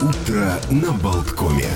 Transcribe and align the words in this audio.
Утро 0.00 0.60
на 0.70 0.92
Болткоме. 0.92 1.70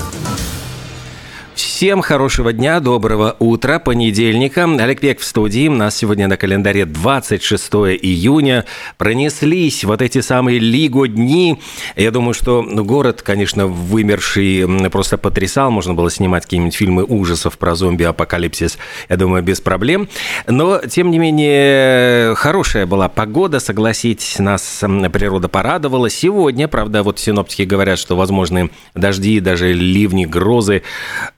Всем 1.81 2.03
хорошего 2.03 2.53
дня, 2.53 2.79
доброго 2.79 3.35
утра, 3.39 3.79
понедельника. 3.79 4.65
Олег 4.65 4.99
Пек 4.99 5.19
в 5.19 5.23
студии. 5.23 5.67
У 5.67 5.73
нас 5.73 5.97
сегодня 5.97 6.27
на 6.27 6.37
календаре 6.37 6.85
26 6.85 7.73
июня. 7.99 8.65
Пронеслись 8.99 9.83
вот 9.83 10.03
эти 10.03 10.21
самые 10.21 10.59
Лиго 10.59 11.07
дни. 11.07 11.59
Я 11.95 12.11
думаю, 12.11 12.35
что 12.35 12.61
город, 12.61 13.23
конечно, 13.23 13.65
вымерший 13.65 14.89
просто 14.91 15.17
потрясал. 15.17 15.71
Можно 15.71 15.95
было 15.95 16.11
снимать 16.11 16.43
какие-нибудь 16.43 16.75
фильмы 16.75 17.03
ужасов 17.03 17.57
про 17.57 17.73
зомби-апокалипсис, 17.73 18.77
я 19.09 19.17
думаю, 19.17 19.41
без 19.41 19.59
проблем. 19.59 20.07
Но, 20.45 20.81
тем 20.87 21.09
не 21.09 21.17
менее, 21.17 22.35
хорошая 22.35 22.85
была 22.85 23.09
погода, 23.09 23.59
согласитесь, 23.59 24.37
нас 24.37 24.83
природа 25.11 25.47
порадовала. 25.47 26.11
Сегодня, 26.11 26.67
правда, 26.67 27.01
вот 27.01 27.17
синоптики 27.17 27.63
говорят, 27.63 27.97
что 27.97 28.15
возможны 28.15 28.69
дожди, 28.93 29.39
даже 29.39 29.73
ливни, 29.73 30.25
грозы. 30.25 30.83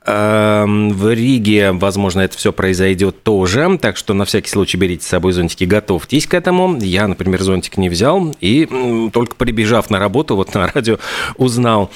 Эм, 0.04 0.33
в 0.66 1.14
Риге, 1.14 1.72
возможно, 1.72 2.20
это 2.20 2.36
все 2.36 2.52
произойдет 2.52 3.22
тоже, 3.22 3.78
так 3.80 3.96
что 3.96 4.14
на 4.14 4.24
всякий 4.24 4.48
случай 4.48 4.76
берите 4.76 5.04
с 5.04 5.08
собой 5.08 5.32
зонтики, 5.32 5.64
готовьтесь 5.64 6.26
к 6.26 6.34
этому. 6.34 6.76
Я, 6.80 7.08
например, 7.08 7.42
зонтик 7.42 7.76
не 7.76 7.88
взял, 7.88 8.34
и 8.40 9.10
только 9.12 9.36
прибежав 9.36 9.90
на 9.90 9.98
работу, 9.98 10.36
вот 10.36 10.54
на 10.54 10.68
радио, 10.74 10.98
узнал 11.36 11.90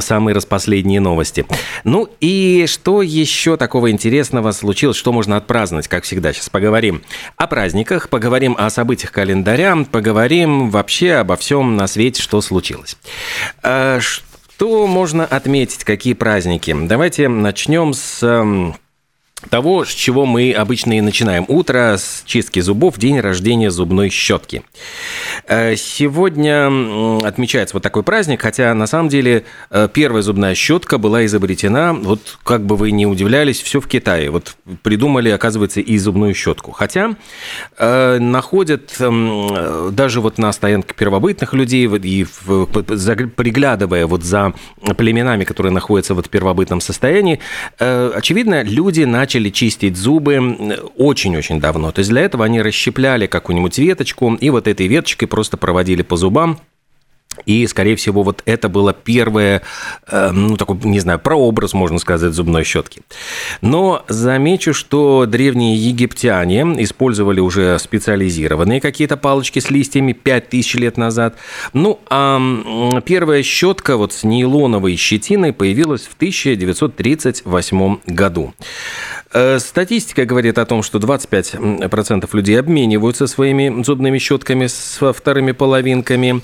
самые 0.00 0.34
распоследние 0.34 1.00
новости. 1.00 1.46
Ну 1.84 2.08
и 2.20 2.66
что 2.68 3.02
еще 3.02 3.56
такого 3.56 3.90
интересного 3.90 4.52
случилось, 4.52 4.96
что 4.96 5.12
можно 5.12 5.36
отпраздновать, 5.36 5.88
как 5.88 6.04
всегда. 6.04 6.32
Сейчас 6.32 6.48
поговорим 6.48 7.02
о 7.36 7.46
праздниках, 7.46 8.08
поговорим 8.08 8.56
о 8.58 8.70
событиях 8.70 9.12
календаря, 9.12 9.76
поговорим 9.90 10.70
вообще 10.70 11.14
обо 11.14 11.36
всем 11.36 11.76
на 11.76 11.86
свете, 11.86 12.22
что 12.22 12.40
случилось. 12.40 12.96
Э, 13.62 14.00
что 14.60 14.86
можно 14.86 15.24
отметить? 15.24 15.84
Какие 15.84 16.12
праздники? 16.12 16.76
Давайте 16.78 17.28
начнем 17.28 17.94
с 17.94 18.22
эм, 18.22 18.74
того, 19.48 19.84
с 19.84 19.88
чего 19.88 20.26
мы 20.26 20.52
обычно 20.52 20.98
и 20.98 21.00
начинаем. 21.00 21.44
Утро 21.48 21.96
с 21.96 22.22
чистки 22.26 22.60
зубов, 22.60 22.98
день 22.98 23.20
рождения 23.20 23.70
зубной 23.70 24.10
щетки. 24.10 24.62
Э, 25.48 25.76
сегодня 25.76 27.26
отмечается 27.26 27.74
вот 27.76 27.82
такой 27.82 28.02
праздник, 28.02 28.42
хотя 28.42 28.74
на 28.74 28.86
самом 28.86 29.08
деле 29.08 29.44
э, 29.70 29.88
первая 29.92 30.22
зубная 30.22 30.54
щетка 30.54 30.98
была 30.98 31.24
изобретена, 31.24 31.94
вот 31.94 32.38
как 32.44 32.66
бы 32.66 32.76
вы 32.76 32.90
не 32.90 33.06
удивлялись, 33.06 33.60
все 33.60 33.80
в 33.80 33.88
Китае. 33.88 34.30
Вот 34.30 34.56
придумали, 34.82 35.30
оказывается, 35.30 35.80
и 35.80 35.96
зубную 35.98 36.34
щетку. 36.34 36.72
Хотя 36.72 37.16
э, 37.78 38.18
находят 38.18 38.96
даже 38.98 40.20
вот 40.20 40.38
на 40.38 40.52
стоянке 40.52 40.94
первобытных 40.94 41.54
людей 41.54 41.86
и 41.86 42.24
приглядывая 42.24 44.06
вот 44.06 44.22
за 44.22 44.52
племенами, 44.96 45.44
которые 45.44 45.72
находятся 45.72 46.14
вот 46.14 46.26
в 46.26 46.30
первобытном 46.30 46.80
состоянии, 46.80 47.40
очевидно, 47.78 48.62
люди 48.62 49.02
начали 49.04 49.29
начали 49.30 49.50
чистить 49.50 49.96
зубы 49.96 50.80
очень-очень 50.96 51.60
давно. 51.60 51.92
То 51.92 52.00
есть 52.00 52.10
для 52.10 52.22
этого 52.22 52.44
они 52.44 52.60
расщепляли 52.60 53.28
какую-нибудь 53.28 53.78
веточку 53.78 54.34
и 54.34 54.50
вот 54.50 54.66
этой 54.66 54.88
веточкой 54.88 55.28
просто 55.28 55.56
проводили 55.56 56.02
по 56.02 56.16
зубам, 56.16 56.58
и, 57.46 57.66
скорее 57.66 57.96
всего, 57.96 58.22
вот 58.22 58.42
это 58.44 58.68
было 58.68 58.92
первое, 58.92 59.62
э, 60.08 60.30
ну, 60.32 60.56
такой, 60.56 60.78
не 60.82 61.00
знаю, 61.00 61.18
прообраз, 61.20 61.72
можно 61.74 61.98
сказать, 61.98 62.32
зубной 62.34 62.64
щетки. 62.64 63.02
Но 63.60 64.04
замечу, 64.08 64.74
что 64.74 65.26
древние 65.26 65.76
египтяне 65.76 66.62
использовали 66.82 67.40
уже 67.40 67.78
специализированные 67.78 68.80
какие-то 68.80 69.16
палочки 69.16 69.60
с 69.60 69.70
листьями 69.70 70.12
5000 70.12 70.74
лет 70.74 70.96
назад. 70.96 71.36
Ну, 71.72 72.00
а 72.10 72.40
первая 73.06 73.42
щетка 73.42 73.96
вот 73.96 74.12
с 74.12 74.24
нейлоновой 74.24 74.96
щетиной 74.96 75.52
появилась 75.52 76.02
в 76.02 76.14
1938 76.16 77.98
году. 78.06 78.54
Э, 79.32 79.58
статистика 79.60 80.24
говорит 80.24 80.58
о 80.58 80.66
том, 80.66 80.82
что 80.82 80.98
25% 80.98 82.28
людей 82.32 82.58
обмениваются 82.58 83.26
своими 83.26 83.82
зубными 83.82 84.18
щетками 84.18 84.66
со 84.66 85.12
вторыми 85.12 85.52
половинками. 85.52 86.42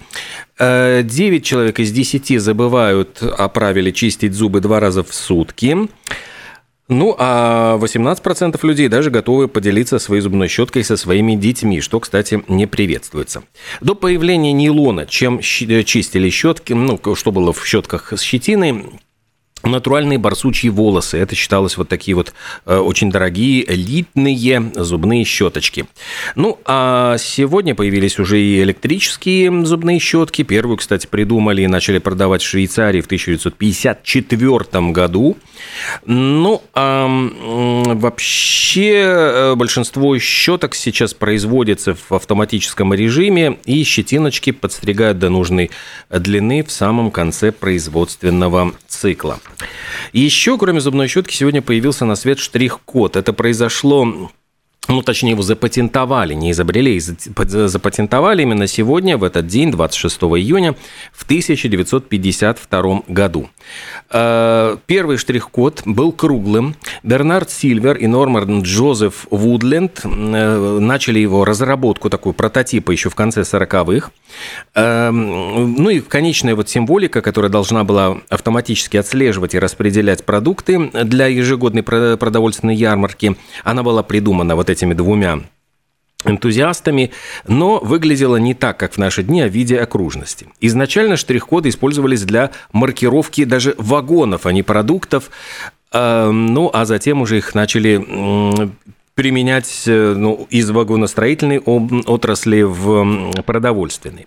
9 0.58 1.08
э, 1.08 1.40
человек 1.40 1.80
из 1.80 1.90
10 1.90 2.40
забывают 2.40 3.22
о 3.22 3.48
правиле 3.48 3.92
чистить 3.92 4.34
зубы 4.34 4.60
два 4.60 4.80
раза 4.80 5.02
в 5.02 5.12
сутки. 5.12 5.88
Ну, 6.88 7.16
а 7.18 7.78
18% 7.78 8.64
людей 8.64 8.86
даже 8.86 9.10
готовы 9.10 9.48
поделиться 9.48 9.98
своей 9.98 10.22
зубной 10.22 10.46
щеткой 10.46 10.84
со 10.84 10.96
своими 10.96 11.34
детьми, 11.34 11.80
что, 11.80 11.98
кстати, 11.98 12.44
не 12.46 12.66
приветствуется. 12.66 13.42
До 13.80 13.96
появления 13.96 14.52
нейлона, 14.52 15.06
чем 15.06 15.40
э, 15.40 15.82
чистили 15.82 16.30
щетки, 16.30 16.74
ну, 16.74 17.00
что 17.16 17.32
было 17.32 17.52
в 17.52 17.66
щетках 17.66 18.12
с 18.12 18.20
щетиной, 18.20 18.84
натуральные 19.62 20.18
барсучьи 20.18 20.70
волосы. 20.70 21.18
Это 21.18 21.34
считалось 21.34 21.76
вот 21.76 21.88
такие 21.88 22.14
вот 22.14 22.32
э, 22.66 22.76
очень 22.76 23.10
дорогие 23.10 23.70
элитные 23.72 24.72
зубные 24.74 25.24
щеточки. 25.24 25.86
Ну, 26.34 26.58
а 26.64 27.16
сегодня 27.18 27.74
появились 27.74 28.18
уже 28.18 28.40
и 28.40 28.62
электрические 28.62 29.64
зубные 29.64 29.98
щетки. 29.98 30.42
Первую, 30.42 30.76
кстати, 30.76 31.06
придумали 31.06 31.62
и 31.62 31.66
начали 31.66 31.98
продавать 31.98 32.42
в 32.42 32.46
Швейцарии 32.46 33.00
в 33.00 33.06
1954 33.06 34.90
году. 34.92 35.36
Ну, 36.04 36.62
а 36.74 37.06
вообще 37.94 38.92
э, 38.92 39.54
большинство 39.56 40.18
щеток 40.18 40.74
сейчас 40.74 41.14
производится 41.14 41.94
в 41.94 42.12
автоматическом 42.12 42.94
режиме, 42.94 43.58
и 43.64 43.82
щетиночки 43.84 44.52
подстригают 44.52 45.18
до 45.18 45.30
нужной 45.30 45.70
длины 46.10 46.62
в 46.62 46.70
самом 46.70 47.10
конце 47.10 47.52
производственного 47.52 48.72
цикла. 48.86 49.40
Еще, 50.12 50.58
кроме 50.58 50.80
зубной 50.80 51.08
щетки, 51.08 51.34
сегодня 51.34 51.62
появился 51.62 52.04
на 52.04 52.16
свет 52.16 52.38
штрих-код. 52.38 53.16
Это 53.16 53.32
произошло 53.32 54.30
ну, 54.88 55.02
точнее, 55.02 55.30
его 55.30 55.42
запатентовали, 55.42 56.34
не 56.34 56.52
изобрели, 56.52 57.00
запатентовали 57.00 58.42
именно 58.42 58.66
сегодня, 58.66 59.16
в 59.16 59.24
этот 59.24 59.46
день, 59.46 59.72
26 59.72 60.16
июня, 60.16 60.74
в 61.12 61.24
1952 61.24 63.02
году. 63.08 63.48
Э, 64.10 64.76
первый 64.86 65.16
штрих-код 65.16 65.82
был 65.84 66.12
круглым. 66.12 66.76
Бернард 67.02 67.50
Сильвер 67.50 67.96
и 67.96 68.06
Норман 68.06 68.62
Джозеф 68.62 69.26
Вудленд 69.30 70.02
э, 70.04 70.78
начали 70.80 71.18
его 71.18 71.44
разработку, 71.44 72.08
такую 72.08 72.32
прототипа 72.32 72.92
еще 72.92 73.10
в 73.10 73.14
конце 73.14 73.40
40-х. 73.40 74.10
Э, 74.74 75.10
ну 75.10 75.90
и 75.90 76.00
конечная 76.00 76.54
вот 76.54 76.68
символика, 76.68 77.22
которая 77.22 77.50
должна 77.50 77.82
была 77.82 78.18
автоматически 78.28 78.96
отслеживать 78.96 79.54
и 79.54 79.58
распределять 79.58 80.24
продукты 80.24 80.90
для 81.04 81.26
ежегодной 81.26 81.82
продовольственной 81.82 82.76
ярмарки, 82.76 83.36
она 83.64 83.82
была 83.82 84.02
придумана 84.02 84.54
вот 84.54 84.70
этими 84.76 84.94
двумя 84.94 85.40
энтузиастами, 86.24 87.10
но 87.46 87.78
выглядело 87.78 88.36
не 88.36 88.54
так, 88.54 88.78
как 88.78 88.94
в 88.94 88.98
наши 88.98 89.22
дни, 89.22 89.42
а 89.42 89.48
в 89.48 89.52
виде 89.52 89.78
окружности. 89.78 90.48
Изначально 90.60 91.16
штрих-коды 91.16 91.68
использовались 91.68 92.22
для 92.24 92.50
маркировки 92.72 93.44
даже 93.44 93.74
вагонов, 93.78 94.46
а 94.46 94.52
не 94.52 94.62
продуктов, 94.62 95.30
э, 95.92 96.30
ну, 96.30 96.70
а 96.72 96.84
затем 96.84 97.22
уже 97.22 97.38
их 97.38 97.54
начали 97.54 97.96
применять 99.14 99.84
э, 99.86 100.14
ну, 100.14 100.46
из 100.50 100.68
вагоностроительной 100.70 101.58
отрасли 101.58 102.62
в 102.62 103.32
продовольственной. 103.46 104.26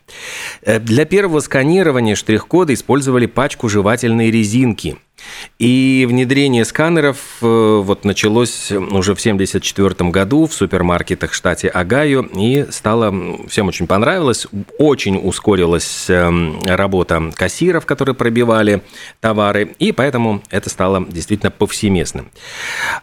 Э, 0.63 0.79
для 0.79 1.05
первого 1.05 1.41
сканирования 1.41 2.15
штрих-кода 2.15 2.73
использовали 2.73 3.27
пачку 3.27 3.69
жевательной 3.69 4.31
резинки– 4.31 4.97
и 5.57 6.05
внедрение 6.09 6.63
сканеров 6.63 7.17
э, 7.41 7.81
вот 7.83 8.05
началось 8.05 8.71
уже 8.71 9.13
в 9.13 9.19
1974 9.19 10.09
году 10.09 10.47
в 10.47 10.53
супермаркетах 10.53 11.31
в 11.31 11.35
штате 11.35 11.67
Огайо, 11.67 12.25
и 12.33 12.65
стало, 12.69 13.13
всем 13.47 13.67
очень 13.67 13.85
понравилось, 13.85 14.47
очень 14.77 15.19
ускорилась 15.21 16.09
эм, 16.09 16.61
работа 16.65 17.31
кассиров, 17.35 17.85
которые 17.85 18.15
пробивали 18.15 18.81
товары, 19.19 19.75
и 19.79 19.91
поэтому 19.91 20.41
это 20.49 20.69
стало 20.69 21.05
действительно 21.05 21.51
повсеместным. 21.51 22.31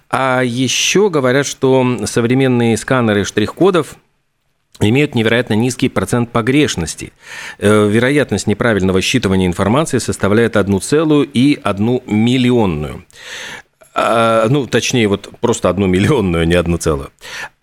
А 0.08 0.42
еще 0.42 1.10
говорят, 1.10 1.46
что 1.46 1.98
современные 2.06 2.76
сканеры 2.78 3.24
штрих-кодов 3.24 3.96
имеют 4.80 5.14
невероятно 5.14 5.54
низкий 5.54 5.88
процент 5.88 6.30
погрешности. 6.30 7.12
Э, 7.58 7.88
вероятность 7.88 8.46
неправильного 8.46 8.98
считывания 8.98 9.46
информации 9.46 9.98
составляет 9.98 10.56
одну 10.56 10.80
целую 10.80 11.28
и 11.32 11.58
одну 11.62 12.02
миллионную. 12.06 13.04
А, 13.98 14.46
ну, 14.50 14.66
точнее, 14.66 15.08
вот 15.08 15.30
просто 15.40 15.70
одну 15.70 15.86
миллионную, 15.86 16.46
не 16.46 16.54
одну 16.54 16.76
целую. 16.76 17.10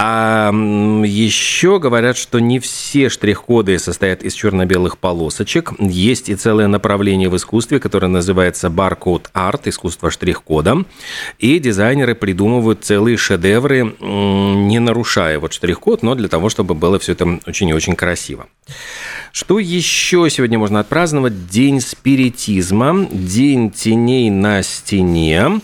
А 0.06 0.52
еще 0.52 1.80
говорят, 1.80 2.18
что 2.18 2.40
не 2.40 2.60
все 2.60 3.08
штрих-коды 3.08 3.80
состоят 3.80 4.22
из 4.22 4.34
черно-белых 4.34 4.98
полосочек. 4.98 5.72
Есть 5.80 6.28
и 6.28 6.36
целое 6.36 6.68
направление 6.68 7.30
в 7.30 7.38
искусстве, 7.38 7.80
которое 7.80 8.08
называется 8.08 8.70
баркод 8.70 9.30
арт, 9.32 9.68
искусство 9.68 10.12
штрих-кода. 10.12 10.84
И 11.40 11.58
дизайнеры 11.58 12.16
придумывают 12.16 12.84
целые 12.84 13.16
шедевры, 13.16 13.96
не 14.02 14.80
нарушая 14.80 15.40
вот 15.40 15.54
штрих-код, 15.54 16.04
но 16.04 16.16
для 16.16 16.28
того, 16.28 16.50
чтобы 16.50 16.76
было 16.76 17.00
все 17.00 17.14
это 17.14 17.40
очень 17.48 17.70
и 17.70 17.74
очень 17.74 17.96
красиво. 17.96 18.48
Что 19.32 19.58
еще 19.58 20.30
сегодня 20.30 20.60
можно 20.60 20.82
отпраздновать? 20.82 21.48
День 21.48 21.80
спиритизма, 21.80 23.08
день 23.10 23.72
теней 23.72 24.30
на 24.30 24.64
стене. 24.64 25.62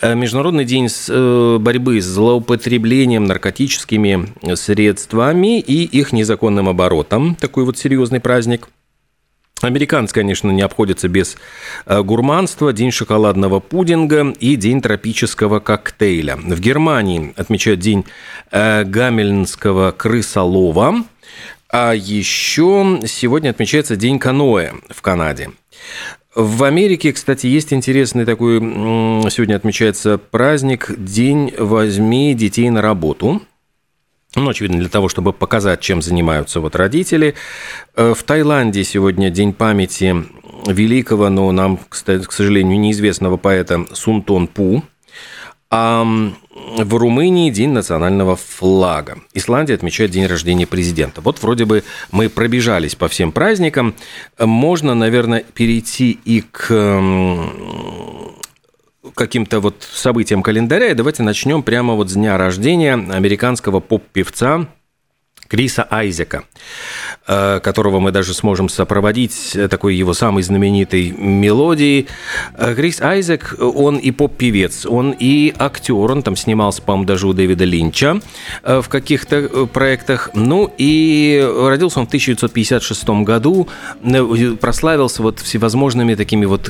Э, 0.00 0.14
Международный 0.14 0.64
день 0.64 0.88
э, 0.88 1.58
борьбы 1.60 2.00
с 2.00 2.06
злоупотреблением 2.06 3.24
наркотическими 3.24 4.54
средствами 4.54 5.60
и 5.60 5.84
их 5.84 6.12
незаконным 6.12 6.68
оборотом. 6.68 7.34
Такой 7.34 7.64
вот 7.64 7.76
серьезный 7.76 8.20
праздник. 8.20 8.68
Американцы, 9.60 10.14
конечно, 10.14 10.50
не 10.50 10.62
обходятся 10.62 11.08
без 11.08 11.36
э, 11.84 12.02
гурманства, 12.02 12.72
день 12.72 12.90
шоколадного 12.90 13.60
пудинга 13.60 14.30
и 14.40 14.56
день 14.56 14.80
тропического 14.80 15.60
коктейля. 15.60 16.36
В 16.36 16.60
Германии 16.60 17.34
отмечают 17.36 17.80
день 17.80 18.06
гамельнского 18.50 19.92
крысолова, 19.92 21.04
а 21.68 21.92
еще 21.92 23.00
сегодня 23.06 23.50
отмечается 23.50 23.96
день 23.96 24.18
каноэ 24.18 24.72
в 24.88 25.02
Канаде. 25.02 25.50
В 26.34 26.62
Америке, 26.62 27.12
кстати, 27.12 27.48
есть 27.48 27.72
интересный 27.72 28.24
такой, 28.24 28.60
сегодня 28.60 29.56
отмечается 29.56 30.16
праздник 30.16 30.94
День 30.96 31.52
возьми 31.58 32.34
детей 32.34 32.70
на 32.70 32.80
работу. 32.80 33.42
Ну, 34.36 34.48
очевидно, 34.48 34.78
для 34.78 34.88
того, 34.88 35.08
чтобы 35.08 35.32
показать, 35.32 35.80
чем 35.80 36.00
занимаются 36.02 36.60
вот 36.60 36.76
родители. 36.76 37.34
Э, 37.96 38.14
в 38.14 38.22
Таиланде 38.22 38.84
сегодня 38.84 39.28
День 39.28 39.52
памяти 39.52 40.24
великого, 40.66 41.30
но 41.30 41.50
нам, 41.50 41.80
кстати, 41.88 42.24
к 42.24 42.30
сожалению, 42.30 42.78
неизвестного 42.78 43.36
поэта 43.36 43.86
Сунтон 43.92 44.46
Пу. 44.46 44.84
В 45.70 46.34
Румынии 46.98 47.48
день 47.50 47.70
национального 47.70 48.34
флага. 48.34 49.20
Исландия 49.34 49.74
отмечает 49.74 50.10
день 50.10 50.26
рождения 50.26 50.66
президента. 50.66 51.20
Вот 51.20 51.40
вроде 51.42 51.64
бы 51.64 51.84
мы 52.10 52.28
пробежались 52.28 52.96
по 52.96 53.06
всем 53.06 53.30
праздникам. 53.30 53.94
Можно, 54.36 54.94
наверное, 54.94 55.44
перейти 55.54 56.18
и 56.24 56.40
к 56.40 56.68
каким-то 59.14 59.60
вот 59.60 59.86
событиям 59.92 60.42
календаря. 60.42 60.88
И 60.88 60.94
давайте 60.94 61.22
начнем 61.22 61.62
прямо 61.62 61.94
вот 61.94 62.10
с 62.10 62.14
дня 62.14 62.36
рождения 62.36 62.94
американского 62.94 63.78
поп-певца 63.78 64.66
Криса 65.46 65.86
Айзека, 65.88 66.44
которого 67.26 68.00
мы 68.00 68.10
даже 68.10 68.34
сможем 68.34 68.68
сопроводить 68.68 69.56
такой 69.70 69.94
его 69.94 70.14
самой 70.14 70.42
знаменитой 70.42 71.12
мелодией. 71.16 72.08
Э, 72.56 72.74
Крис 72.74 73.00
Айзек, 73.00 73.56
он 73.58 73.98
и 73.98 74.10
поп-певец, 74.10 74.86
он 74.86 75.14
и 75.18 75.54
актер, 75.58 75.94
он 75.94 76.22
там 76.22 76.36
снимался, 76.36 76.82
по-моему, 76.82 77.06
даже 77.06 77.28
у 77.28 77.32
Дэвида 77.32 77.64
Линча 77.64 78.20
э, 78.62 78.80
в 78.80 78.88
каких-то 78.88 79.66
проектах. 79.72 80.30
Ну 80.34 80.72
и 80.78 81.46
родился 81.68 82.00
он 82.00 82.06
в 82.06 82.08
1956 82.08 83.08
году, 83.24 83.68
прославился 84.60 85.22
вот 85.22 85.40
всевозможными 85.40 86.14
такими 86.14 86.46
вот, 86.46 86.68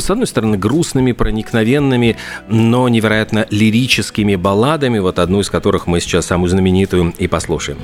с 0.00 0.10
одной 0.10 0.26
стороны, 0.26 0.56
грустными, 0.56 1.12
проникновенными, 1.12 2.16
но 2.48 2.88
невероятно 2.88 3.46
лирическими 3.50 4.36
балладами, 4.36 4.98
вот 4.98 5.18
одну 5.18 5.40
из 5.40 5.50
которых 5.50 5.86
мы 5.86 6.00
сейчас 6.00 6.26
самую 6.26 6.48
знаменитую 6.48 7.14
и 7.18 7.26
послушаем. 7.28 7.78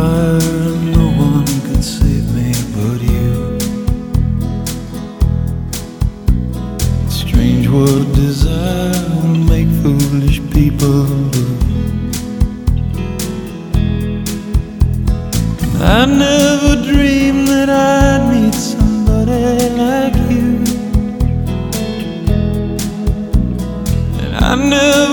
no 0.00 1.06
one 1.28 1.46
can 1.66 1.82
save 1.82 2.26
me 2.34 2.52
but 2.74 3.00
you. 3.02 3.58
Strange 7.08 7.68
what 7.68 8.04
desire 8.14 8.92
will 9.22 9.36
make 9.52 9.68
foolish 9.82 10.38
people 10.52 11.04
do. 11.30 11.46
I 15.82 16.06
never 16.06 16.76
dreamed 16.90 17.48
that 17.48 17.68
I'd 17.68 18.22
meet 18.32 18.54
somebody 18.54 19.70
like 19.84 20.16
you, 20.30 20.48
and 24.22 24.34
I 24.36 24.54
never. 24.54 25.09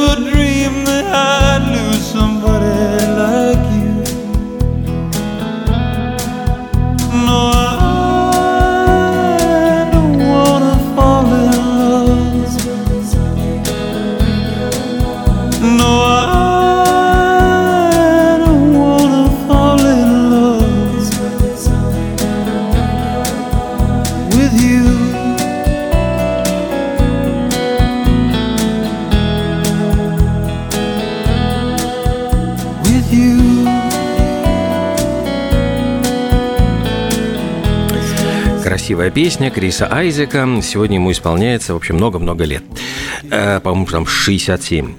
Песня 39.17 39.49
Криса 39.49 39.91
Айзека. 39.91 40.47
Сегодня 40.61 40.97
ему 40.97 41.11
исполняется, 41.11 41.73
в 41.73 41.77
общем, 41.77 41.95
много-много 41.95 42.43
лет. 42.43 42.63
Э, 43.31 43.59
по-моему, 43.59 43.87
там 43.87 44.05
67. 44.05 44.93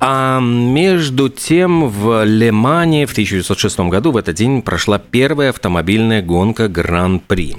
А 0.00 0.40
между 0.40 1.28
тем 1.28 1.88
в 1.88 2.24
Лемане 2.24 3.04
в 3.04 3.12
1906 3.12 3.80
году 3.90 4.12
в 4.12 4.16
этот 4.16 4.36
день 4.36 4.62
прошла 4.62 4.98
первая 4.98 5.50
автомобильная 5.50 6.22
гонка 6.22 6.68
Гран-при. 6.68 7.58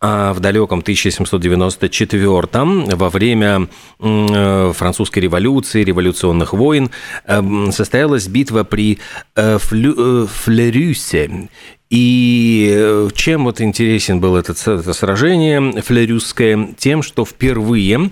А 0.00 0.32
в 0.32 0.40
далеком 0.40 0.78
1794 0.78 2.96
во 2.96 3.10
время 3.10 3.68
э, 4.00 4.72
французской 4.74 5.18
революции, 5.18 5.84
революционных 5.84 6.54
войн, 6.54 6.90
э, 7.26 7.70
состоялась 7.72 8.26
битва 8.26 8.64
при 8.64 9.00
э, 9.36 9.58
Флерюсе. 9.58 11.50
И 11.92 12.72
э, 12.74 13.10
чем 13.14 13.44
вот 13.44 13.60
интересен 13.60 14.18
был 14.18 14.34
этот, 14.36 14.58
это 14.66 14.94
сражение 14.94 15.82
флерюсское? 15.82 16.70
Тем, 16.78 17.02
что 17.02 17.26
впервые 17.26 18.10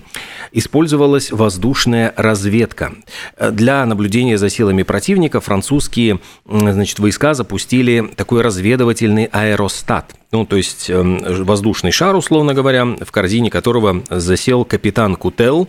использовалась 0.51 1.31
воздушная 1.31 2.13
разведка. 2.15 2.93
Для 3.39 3.83
наблюдения 3.87 4.37
за 4.37 4.51
силами 4.51 4.83
противника 4.83 5.41
французские 5.41 6.19
значит, 6.47 6.99
войска 6.99 7.33
запустили 7.33 8.07
такой 8.15 8.41
разведывательный 8.41 9.25
аэростат. 9.25 10.13
Ну, 10.31 10.45
то 10.45 10.57
есть 10.57 10.87
эм, 10.91 11.43
воздушный 11.43 11.91
шар, 11.91 12.15
условно 12.15 12.53
говоря, 12.53 12.85
в 12.85 13.11
корзине 13.11 13.49
которого 13.49 14.03
засел 14.11 14.63
капитан 14.63 15.15
Кутел, 15.15 15.67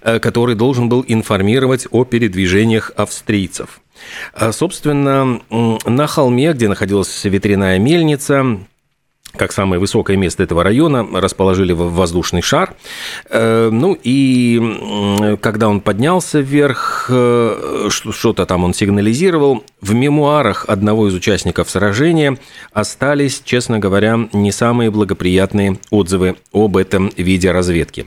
э, 0.00 0.20
который 0.20 0.54
должен 0.54 0.88
был 0.88 1.04
информировать 1.06 1.86
о 1.90 2.04
передвижениях 2.04 2.92
австрийцев. 2.96 3.82
А, 4.32 4.52
собственно, 4.52 5.40
на 5.50 6.06
холме, 6.06 6.52
где 6.52 6.68
находилась 6.68 7.24
ветряная 7.24 7.78
мельница, 7.78 8.58
как 9.36 9.52
самое 9.52 9.80
высокое 9.80 10.16
место 10.16 10.42
этого 10.42 10.62
района, 10.62 11.06
расположили 11.20 11.72
воздушный 11.72 12.42
шар. 12.42 12.74
Э, 13.30 13.70
ну 13.70 13.98
и 14.02 15.36
когда 15.40 15.68
он 15.68 15.80
поднялся 15.80 16.40
вверх, 16.40 17.06
э, 17.08 17.88
что-то 17.90 18.46
там 18.46 18.64
он 18.64 18.74
сигнализировал, 18.74 19.64
в 19.80 19.94
мемуарах 19.94 20.66
одного 20.68 21.08
из 21.08 21.14
участников 21.14 21.70
сражения 21.70 22.38
остались, 22.72 23.42
честно 23.44 23.78
говоря, 23.78 24.28
не 24.32 24.52
самые 24.52 24.90
благоприятные 24.90 25.78
отзывы 25.90 26.36
об 26.52 26.76
этом 26.76 27.10
виде 27.16 27.50
разведки. 27.50 28.06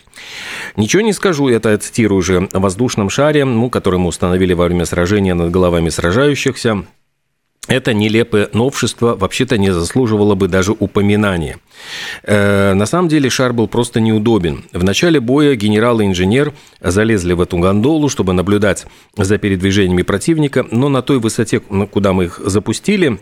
Ничего 0.75 1.01
не 1.01 1.13
скажу, 1.13 1.50
это 1.50 1.77
цитирую 1.77 2.20
уже 2.20 2.48
воздушном 2.53 3.10
шаре, 3.10 3.46
ну, 3.46 3.70
который 3.70 4.00
мы 4.00 4.08
установили 4.08 4.53
во 4.53 4.65
время 4.65 4.86
сражения 4.86 5.34
над 5.34 5.51
головами 5.51 5.89
сражающихся. 5.89 6.86
Это 7.68 7.94
нелепое 7.94 8.50
новшество 8.54 9.16
вообще-то 9.16 9.58
не 9.58 9.74
заслуживало 9.74 10.36
бы 10.36 10.48
даже 10.48 10.72
упоминания. 10.72 11.58
Э, 12.24 12.74
на 12.74 12.86
самом 12.86 13.08
деле 13.08 13.30
шар 13.30 13.54
был 13.54 13.68
просто 13.68 14.00
неудобен. 14.00 14.66
В 14.72 14.84
начале 14.84 15.20
боя 15.20 15.56
генерал 15.56 16.00
и 16.00 16.06
инженер 16.06 16.54
залезли 16.80 17.34
в 17.34 17.42
эту 17.42 17.58
гондолу, 17.58 18.10
чтобы 18.10 18.34
наблюдать 18.34 18.86
за 19.18 19.38
передвижениями 19.38 20.04
противника, 20.04 20.66
но 20.70 20.90
на 20.90 21.02
той 21.02 21.20
высоте, 21.20 21.60
куда 21.60 22.14
мы 22.14 22.26
их 22.26 22.40
запустили, 22.44 23.20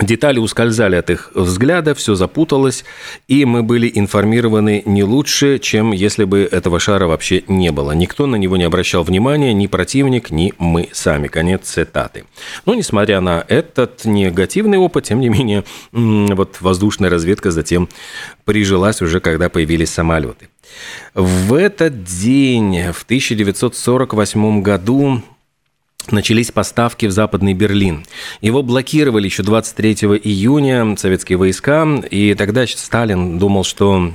Детали 0.00 0.38
ускользали 0.38 0.96
от 0.96 1.10
их 1.10 1.30
взгляда, 1.34 1.94
все 1.94 2.14
запуталось, 2.14 2.84
и 3.28 3.44
мы 3.44 3.62
были 3.62 3.90
информированы 3.94 4.82
не 4.86 5.04
лучше, 5.04 5.58
чем 5.58 5.92
если 5.92 6.24
бы 6.24 6.48
этого 6.50 6.80
шара 6.80 7.06
вообще 7.06 7.44
не 7.48 7.70
было. 7.70 7.92
Никто 7.92 8.26
на 8.26 8.36
него 8.36 8.56
не 8.56 8.64
обращал 8.64 9.02
внимания, 9.02 9.52
ни 9.52 9.66
противник, 9.66 10.30
ни 10.30 10.54
мы 10.58 10.88
сами. 10.92 11.28
Конец 11.28 11.68
цитаты. 11.68 12.24
Но, 12.64 12.74
несмотря 12.74 13.20
на 13.20 13.44
этот 13.46 14.06
негативный 14.06 14.78
опыт, 14.78 15.04
тем 15.04 15.20
не 15.20 15.28
менее, 15.28 15.64
вот 15.92 16.56
воздушная 16.60 17.10
разведка 17.10 17.50
затем 17.50 17.88
прижилась 18.46 19.02
уже, 19.02 19.20
когда 19.20 19.50
появились 19.50 19.90
самолеты. 19.90 20.48
В 21.14 21.52
этот 21.54 22.04
день, 22.04 22.92
в 22.92 23.02
1948 23.02 24.62
году, 24.62 25.22
начались 26.10 26.50
поставки 26.50 27.06
в 27.06 27.12
Западный 27.12 27.54
Берлин. 27.54 28.04
Его 28.40 28.62
блокировали 28.62 29.26
еще 29.26 29.42
23 29.42 29.92
июня 30.22 30.96
советские 30.96 31.38
войска, 31.38 31.86
и 32.10 32.34
тогда 32.34 32.66
Сталин 32.66 33.38
думал, 33.38 33.64
что 33.64 34.14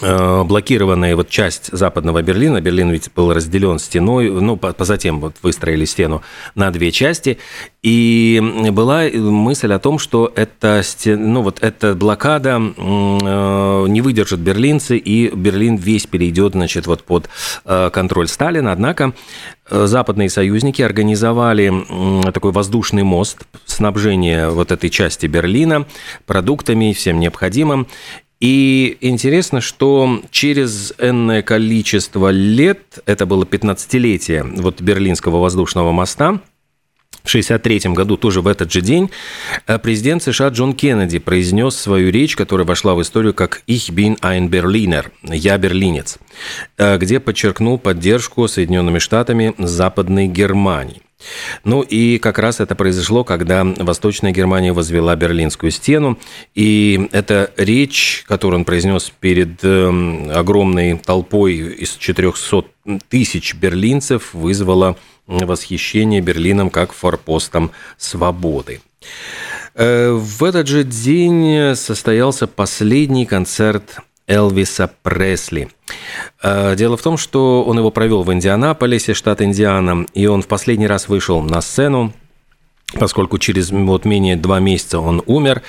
Э, 0.00 0.42
блокированная 0.42 1.14
вот 1.14 1.28
часть 1.28 1.70
западного 1.70 2.20
Берлина, 2.20 2.60
Берлин 2.60 2.90
ведь 2.90 3.12
был 3.14 3.32
разделен 3.32 3.78
стеной, 3.78 4.28
ну, 4.28 4.58
затем 4.80 5.20
вот 5.20 5.36
выстроили 5.42 5.84
стену 5.84 6.22
на 6.56 6.72
две 6.72 6.90
части, 6.90 7.38
и 7.80 8.42
была 8.72 9.04
мысль 9.04 9.72
о 9.72 9.78
том, 9.78 10.00
что 10.00 10.32
эта, 10.34 10.82
ну, 11.04 11.42
вот 11.42 11.62
эта 11.62 11.94
блокада 11.94 12.56
э, 12.56 13.86
не 13.88 14.00
выдержит 14.00 14.40
берлинцы, 14.40 14.96
и 14.96 15.28
Берлин 15.32 15.76
весь 15.76 16.06
перейдет, 16.08 16.54
значит, 16.54 16.88
вот 16.88 17.04
под 17.04 17.28
э, 17.64 17.90
контроль 17.92 18.26
Сталина, 18.26 18.72
однако 18.72 19.12
западные 19.68 20.30
союзники 20.30 20.82
организовали 20.82 21.72
такой 22.32 22.52
воздушный 22.52 23.02
мост 23.02 23.38
снабжения 23.64 24.48
вот 24.48 24.72
этой 24.72 24.90
части 24.90 25.26
Берлина 25.26 25.86
продуктами, 26.26 26.92
всем 26.92 27.20
необходимым. 27.20 27.86
И 28.40 28.98
интересно, 29.00 29.60
что 29.60 30.20
через 30.30 30.92
энное 30.98 31.42
количество 31.42 32.30
лет, 32.30 32.98
это 33.06 33.24
было 33.24 33.44
15-летие 33.44 34.60
вот 34.60 34.82
Берлинского 34.82 35.38
воздушного 35.38 35.92
моста, 35.92 36.40
в 37.24 37.28
1963 37.28 37.94
году, 37.94 38.16
тоже 38.18 38.42
в 38.42 38.46
этот 38.46 38.70
же 38.70 38.82
день, 38.82 39.10
э, 39.66 39.78
президент 39.78 40.22
США 40.22 40.48
Джон 40.48 40.74
Кеннеди 40.74 41.18
произнес 41.18 41.74
свою 41.74 42.10
речь, 42.10 42.36
которая 42.36 42.66
вошла 42.66 42.94
в 42.94 43.00
историю 43.00 43.32
как 43.32 43.62
«Ich 43.66 43.90
bin 43.90 44.20
ein 44.20 44.50
Berliner»– 44.50 45.06
«Я 45.22 45.56
берлинец», 45.56 46.18
э, 46.76 46.98
где 46.98 47.20
подчеркнул 47.20 47.78
поддержку 47.78 48.46
Соединенными 48.46 48.98
Штатами 48.98 49.54
Западной 49.56 50.26
Германии. 50.26 51.03
Ну 51.64 51.82
и 51.82 52.18
как 52.18 52.38
раз 52.38 52.60
это 52.60 52.74
произошло, 52.74 53.24
когда 53.24 53.64
Восточная 53.64 54.32
Германия 54.32 54.72
возвела 54.72 55.14
Берлинскую 55.16 55.70
стену. 55.70 56.18
И 56.54 57.08
эта 57.12 57.52
речь, 57.56 58.24
которую 58.26 58.60
он 58.60 58.64
произнес 58.64 59.12
перед 59.20 59.64
эм, 59.64 60.30
огромной 60.30 60.98
толпой 60.98 61.54
из 61.54 61.96
400 61.96 62.64
тысяч 63.08 63.54
берлинцев, 63.54 64.34
вызвала 64.34 64.96
восхищение 65.26 66.20
Берлином 66.20 66.70
как 66.70 66.92
форпостом 66.92 67.70
свободы. 67.96 68.80
Э, 69.74 70.12
в 70.12 70.44
этот 70.44 70.68
же 70.68 70.84
день 70.84 71.74
состоялся 71.74 72.46
последний 72.46 73.26
концерт 73.26 73.98
Элвиса 74.26 74.90
Пресли. 75.02 75.68
Э, 76.42 76.74
дело 76.76 76.96
в 76.96 77.02
том, 77.02 77.16
что 77.16 77.64
он 77.64 77.78
его 77.78 77.90
провел 77.90 78.22
в 78.22 78.32
Индианаполисе, 78.32 79.14
штат 79.14 79.42
Индиана, 79.42 80.06
и 80.14 80.26
он 80.26 80.42
в 80.42 80.48
последний 80.48 80.86
раз 80.86 81.08
вышел 81.08 81.42
на 81.42 81.60
сцену 81.60 82.12
поскольку 82.98 83.38
через 83.38 83.70
вот 83.70 84.04
менее 84.04 84.36
два 84.36 84.60
месяца 84.60 84.98
он 84.98 85.22
умер. 85.26 85.62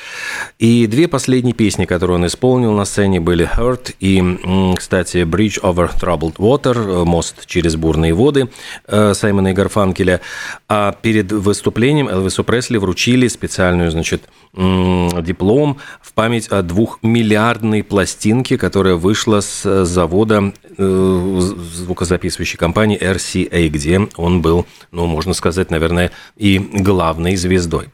И 0.59 0.87
две 0.87 1.07
последние 1.07 1.53
песни, 1.53 1.85
которые 1.85 2.15
он 2.15 2.25
исполнил 2.25 2.73
на 2.73 2.85
сцене, 2.85 3.19
были 3.19 3.45
«Hurt» 3.45 3.95
и, 3.99 4.75
кстати, 4.77 5.17
«Bridge 5.17 5.61
over 5.61 5.89
Troubled 5.99 6.37
Water», 6.37 7.05
«Мост 7.05 7.45
через 7.45 7.75
бурные 7.75 8.13
воды» 8.13 8.49
э, 8.87 9.13
Саймона 9.13 9.49
и 9.49 9.53
Гарфанкеля. 9.53 10.21
А 10.67 10.91
перед 10.91 11.31
выступлением 11.31 12.07
Элвису 12.07 12.43
Пресли 12.43 12.77
вручили 12.77 13.27
специальную, 13.27 13.91
значит, 13.91 14.23
диплом 14.55 15.77
в 16.01 16.13
память 16.13 16.47
о 16.47 16.61
двухмиллиардной 16.61 17.83
пластинке, 17.83 18.57
которая 18.57 18.95
вышла 18.95 19.41
с 19.41 19.85
завода 19.85 20.53
э, 20.77 21.39
звукозаписывающей 21.73 22.57
компании 22.57 22.97
RCA, 22.97 23.67
где 23.67 24.07
он 24.15 24.41
был, 24.41 24.65
ну, 24.91 25.07
можно 25.07 25.33
сказать, 25.33 25.71
наверное, 25.71 26.11
и 26.37 26.59
главным 26.59 27.14
главной 27.15 27.35
звездой. 27.35 27.89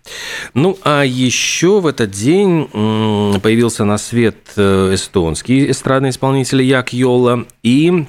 Ну, 0.54 0.78
а 0.84 1.04
еще 1.04 1.80
в 1.80 1.88
этот 1.88 2.12
день 2.12 2.68
появился 3.40 3.86
на 3.86 3.98
свет 3.98 4.38
э, 4.56 4.94
эстонский 4.94 5.70
эстрадный 5.70 6.10
исполнитель 6.10 6.62
Як 6.63 6.94
Йола 6.94 7.46
и 7.63 8.06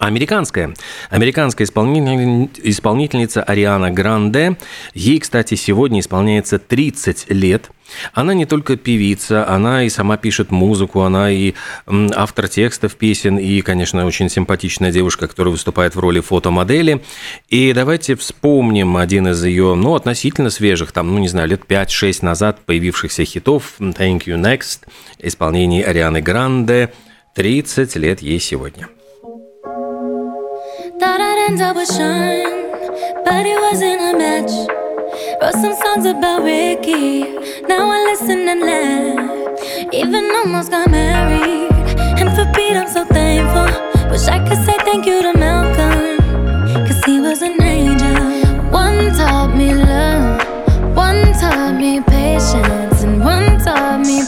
Американская. 0.00 0.74
Американская 1.10 1.66
исполнительница 1.66 3.42
Ариана 3.42 3.90
Гранде. 3.90 4.56
Ей, 4.94 5.20
кстати, 5.20 5.56
сегодня 5.56 6.00
исполняется 6.00 6.58
30 6.58 7.26
лет. 7.28 7.70
Она 8.14 8.32
не 8.32 8.46
только 8.46 8.76
певица, 8.78 9.46
она 9.46 9.84
и 9.84 9.90
сама 9.90 10.16
пишет 10.16 10.50
музыку, 10.50 11.02
она 11.02 11.30
и 11.30 11.52
автор 11.86 12.48
текстов 12.48 12.96
песен, 12.96 13.36
и, 13.36 13.60
конечно, 13.60 14.06
очень 14.06 14.30
симпатичная 14.30 14.90
девушка, 14.90 15.28
которая 15.28 15.52
выступает 15.52 15.94
в 15.94 16.00
роли 16.00 16.20
фотомодели. 16.20 17.02
И 17.50 17.74
давайте 17.74 18.14
вспомним 18.16 18.96
один 18.96 19.28
из 19.28 19.44
ее, 19.44 19.74
ну, 19.74 19.96
относительно 19.96 20.48
свежих, 20.48 20.92
там, 20.92 21.12
ну, 21.12 21.18
не 21.18 21.28
знаю, 21.28 21.48
лет 21.48 21.64
5-6 21.68 22.24
назад 22.24 22.60
появившихся 22.64 23.26
хитов 23.26 23.74
«Thank 23.78 24.24
You 24.24 24.40
Next», 24.40 24.86
исполнении 25.18 25.82
Арианы 25.82 26.22
Гранде. 26.22 26.90
30 27.34 27.96
лет 27.96 28.22
ей 28.22 28.40
сегодня. 28.40 28.88
End 31.50 31.60
up 31.62 31.74
with 31.74 31.88
Sean, 31.88 32.70
but 33.24 33.44
it 33.44 33.58
wasn't 33.66 34.00
a 34.00 34.12
match. 34.16 34.54
Wrote 35.42 35.58
some 35.62 35.74
songs 35.82 36.06
about 36.06 36.44
Ricky, 36.44 37.24
now 37.66 37.90
I 37.90 37.98
listen 38.10 38.46
and 38.52 38.60
laugh. 38.60 39.92
Even 39.92 40.30
almost 40.30 40.70
got 40.70 40.88
married, 40.90 41.72
and 42.20 42.30
for 42.36 42.46
Pete 42.54 42.76
I'm 42.76 42.86
so 42.86 43.04
thankful. 43.04 43.66
Wish 44.10 44.28
I 44.28 44.38
could 44.46 44.62
say 44.64 44.76
thank 44.88 45.06
you 45.06 45.22
to 45.22 45.32
Malcolm, 45.36 46.18
cause 46.86 47.02
he 47.04 47.20
was 47.20 47.42
an 47.42 47.60
angel. 47.60 48.20
One 48.70 49.10
taught 49.18 49.52
me 49.56 49.74
love, 49.74 50.38
one 50.94 51.32
taught 51.32 51.74
me 51.74 52.00
patience, 52.00 53.02
and 53.02 53.24
one 53.24 53.58
taught 53.58 54.00
me 54.06 54.22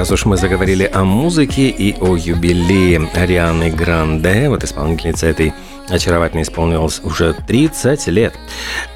раз 0.00 0.10
уж 0.12 0.24
мы 0.24 0.38
заговорили 0.38 0.90
о 0.90 1.04
музыке 1.04 1.68
и 1.68 1.94
о 2.00 2.16
юбилее 2.16 3.06
Арианы 3.12 3.70
Гранде, 3.70 4.48
вот 4.48 4.64
исполнительница 4.64 5.26
этой 5.26 5.52
очаровательно 5.90 6.42
исполнилось 6.42 7.00
уже 7.02 7.34
30 7.46 8.06
лет. 8.08 8.34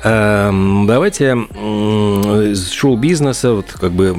Эм, 0.03 0.87
давайте 0.87 1.33
из 1.33 2.71
шоу-бизнеса, 2.71 3.53
вот 3.53 3.67
как 3.73 3.93
бы 3.93 4.13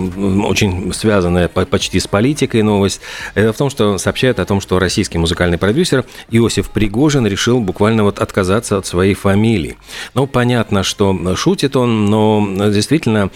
очень 0.46 0.94
связанная 0.94 1.48
почти 1.48 2.00
с 2.00 2.08
политикой 2.08 2.62
новость. 2.62 3.01
Это 3.34 3.53
в 3.53 3.58
том, 3.58 3.70
что 3.70 3.98
сообщают 3.98 4.39
о 4.39 4.46
том, 4.46 4.62
что 4.62 4.79
российский 4.79 5.17
музыкальный 5.17 5.58
продюсер 5.58 6.05
Иосиф 6.29 6.70
Пригожин 6.70 7.25
решил 7.27 7.60
буквально 7.60 8.03
вот 8.03 8.20
отказаться 8.20 8.77
от 8.77 8.86
своей 8.86 9.13
фамилии. 9.13 9.77
Ну, 10.13 10.27
понятно, 10.27 10.84
что 10.84 11.36
шутит 11.36 11.75
он, 11.75 12.05
но 12.05 12.70
действительно 12.70 13.29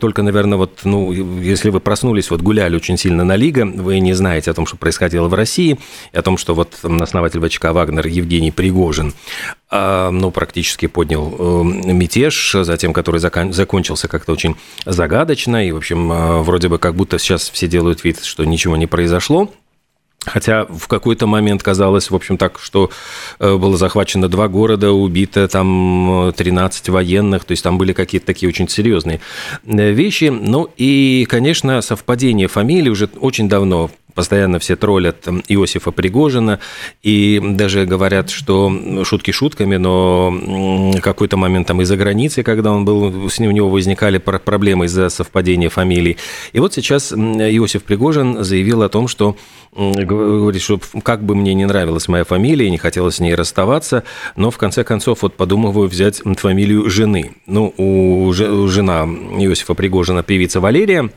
только, 0.00 0.22
наверное, 0.22 0.58
вот, 0.58 0.80
ну, 0.84 1.12
если 1.12 1.70
вы 1.70 1.80
проснулись, 1.80 2.30
вот 2.30 2.42
гуляли 2.42 2.76
очень 2.76 2.96
сильно 2.96 3.24
на 3.24 3.36
Лига, 3.36 3.64
вы 3.64 4.00
не 4.00 4.14
знаете 4.14 4.50
о 4.50 4.54
том, 4.54 4.66
что 4.66 4.76
происходило 4.76 5.28
в 5.28 5.34
России, 5.34 5.78
о 6.12 6.22
том, 6.22 6.36
что 6.36 6.54
вот 6.54 6.78
основатель 6.82 7.40
ВЧК 7.40 7.72
«Вагнер» 7.72 8.06
Евгений 8.06 8.47
Пригожин 8.50 9.14
а, 9.70 10.10
ну, 10.10 10.30
практически 10.30 10.86
поднял 10.86 11.34
э, 11.38 11.62
мятеж, 11.92 12.56
затем 12.62 12.92
который 12.92 13.20
закончился 13.20 14.08
как-то 14.08 14.32
очень 14.32 14.56
загадочно, 14.86 15.66
и, 15.66 15.72
в 15.72 15.76
общем, 15.76 16.10
э, 16.10 16.40
вроде 16.40 16.68
бы 16.68 16.78
как 16.78 16.94
будто 16.94 17.18
сейчас 17.18 17.50
все 17.50 17.68
делают 17.68 18.02
вид, 18.02 18.24
что 18.24 18.44
ничего 18.44 18.76
не 18.76 18.86
произошло. 18.86 19.50
Хотя 20.24 20.64
в 20.64 20.88
какой-то 20.88 21.26
момент 21.26 21.62
казалось, 21.62 22.10
в 22.10 22.14
общем, 22.14 22.38
так, 22.38 22.58
что 22.58 22.90
э, 23.38 23.56
было 23.56 23.76
захвачено 23.76 24.28
два 24.28 24.48
города, 24.48 24.90
убито 24.90 25.46
там 25.48 26.32
13 26.36 26.88
военных, 26.88 27.44
то 27.44 27.52
есть 27.52 27.62
там 27.62 27.78
были 27.78 27.92
какие-то 27.92 28.26
такие 28.26 28.48
очень 28.48 28.68
серьезные 28.68 29.20
вещи. 29.64 30.24
Ну 30.24 30.68
и, 30.76 31.26
конечно, 31.28 31.80
совпадение 31.82 32.48
фамилий 32.48 32.90
уже 32.90 33.08
очень 33.20 33.48
давно 33.48 33.90
постоянно 34.14 34.58
все 34.58 34.76
троллят 34.76 35.28
Иосифа 35.48 35.90
Пригожина, 35.90 36.60
и 37.02 37.40
даже 37.42 37.84
говорят, 37.86 38.30
что 38.30 39.04
шутки 39.04 39.30
шутками, 39.30 39.76
но 39.76 40.94
какой-то 41.00 41.36
момент 41.36 41.68
там 41.68 41.82
из-за 41.82 41.96
границы, 41.96 42.42
когда 42.42 42.72
он 42.72 42.84
был, 42.84 43.28
с 43.30 43.38
ним 43.38 43.50
у 43.50 43.52
него 43.52 43.68
возникали 43.68 44.18
проблемы 44.18 44.86
из-за 44.86 45.08
совпадения 45.08 45.68
фамилий. 45.68 46.16
И 46.52 46.60
вот 46.60 46.74
сейчас 46.74 47.12
Иосиф 47.12 47.84
Пригожин 47.84 48.42
заявил 48.42 48.82
о 48.82 48.88
том, 48.88 49.08
что 49.08 49.36
говорит, 49.76 50.62
что 50.62 50.80
как 51.02 51.22
бы 51.22 51.34
мне 51.34 51.54
не 51.54 51.66
нравилась 51.66 52.08
моя 52.08 52.24
фамилия, 52.24 52.70
не 52.70 52.78
хотелось 52.78 53.16
с 53.16 53.20
ней 53.20 53.34
расставаться, 53.34 54.04
но 54.34 54.50
в 54.50 54.58
конце 54.58 54.82
концов 54.82 55.22
вот 55.22 55.36
подумываю 55.36 55.88
взять 55.88 56.22
фамилию 56.36 56.88
жены. 56.90 57.32
Ну, 57.46 57.72
у 57.76 58.32
жена 58.32 59.04
Иосифа 59.04 59.74
Пригожина 59.74 60.22
певица 60.22 60.60
Валерия, 60.60 61.10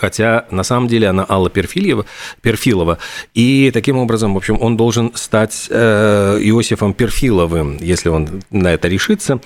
Хотя 0.00 0.46
на 0.50 0.62
самом 0.62 0.88
деле 0.88 1.08
она 1.08 1.24
Алла 1.28 1.50
Перфилова, 1.50 2.06
Перфилова. 2.42 2.98
И 3.34 3.70
таким 3.72 3.98
образом, 3.98 4.34
в 4.34 4.36
общем, 4.36 4.58
он 4.60 4.76
должен 4.76 5.12
стать 5.14 5.66
э, 5.70 6.38
Иосифом 6.42 6.94
Перфиловым, 6.94 7.78
если 7.80 8.08
он 8.08 8.42
на 8.50 8.72
это 8.72 8.88
решится. 8.88 9.40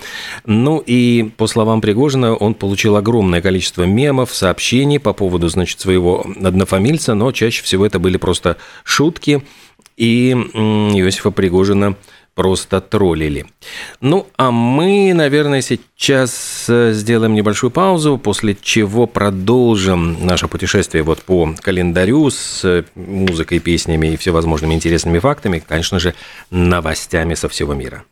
Ну 0.45 0.83
и 0.85 1.31
по 1.37 1.47
словам 1.47 1.81
Пригожина, 1.81 2.35
он 2.35 2.53
получил 2.53 2.95
огромное 2.95 3.41
количество 3.41 3.83
мемов, 3.83 4.33
сообщений 4.33 4.99
по 4.99 5.13
поводу, 5.13 5.47
значит, 5.47 5.79
своего 5.79 6.25
однофамильца, 6.43 7.13
но 7.13 7.31
чаще 7.31 7.63
всего 7.63 7.85
это 7.85 7.99
были 7.99 8.17
просто 8.17 8.57
шутки. 8.83 9.41
И 9.97 10.31
Иосифа 10.31 11.31
Пригожина 11.31 11.95
просто 12.35 12.81
троллили. 12.81 13.45
Ну, 13.99 14.27
а 14.37 14.51
мы, 14.51 15.13
наверное, 15.13 15.61
сейчас 15.61 16.65
э, 16.69 16.91
сделаем 16.93 17.33
небольшую 17.33 17.71
паузу, 17.71 18.17
после 18.17 18.55
чего 18.59 19.07
продолжим 19.07 20.25
наше 20.25 20.47
путешествие 20.47 21.03
вот 21.03 21.21
по 21.21 21.53
календарю 21.61 22.29
с 22.29 22.63
э, 22.63 22.83
музыкой, 22.95 23.59
песнями 23.59 24.13
и 24.13 24.17
всевозможными 24.17 24.73
интересными 24.73 25.19
фактами, 25.19 25.63
конечно 25.65 25.99
же, 25.99 26.13
новостями 26.49 27.33
со 27.35 27.49
всего 27.49 27.73
мира. 27.73 28.03